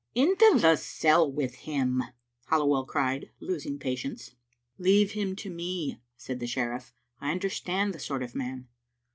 [0.15, 2.01] "Into the cell with him,"
[2.47, 4.33] Halliwell cried, losing patience."
[4.87, 8.67] Leave him to me," said the sheriff." I understand the sort of man.